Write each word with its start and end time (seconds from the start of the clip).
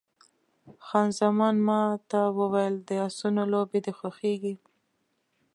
خان 0.85 1.07
زمان 1.19 1.55
ما 1.67 1.81
ته 2.09 2.19
وویل، 2.37 2.75
د 2.87 2.89
اسونو 3.07 3.41
لوبې 3.53 3.79
دې 3.85 3.91
خوښېږي؟ 3.99 4.55